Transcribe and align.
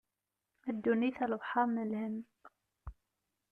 A 0.67 0.69
ddunit 0.75 1.17
a 1.23 1.25
lebḥer 1.31 1.67
n 1.69 1.77
lhem. 1.89 2.17